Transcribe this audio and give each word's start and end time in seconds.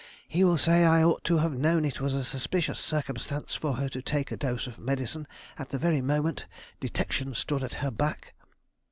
He 0.27 0.43
will 0.43 0.57
say 0.57 0.83
I 0.83 1.03
ought 1.03 1.23
to 1.25 1.37
have 1.37 1.51
known 1.59 1.85
it 1.85 2.01
was 2.01 2.15
a 2.15 2.23
suspicious 2.23 2.79
circumstance 2.79 3.53
for 3.53 3.73
her 3.75 3.87
to 3.89 4.01
take 4.01 4.31
a 4.31 4.35
dose 4.35 4.65
of 4.65 4.79
medicine 4.79 5.27
at 5.59 5.69
the 5.69 5.77
very 5.77 6.01
moment 6.01 6.47
detection 6.79 7.35
stood 7.35 7.63
at 7.63 7.75
her 7.85 7.91
back." 7.91 8.33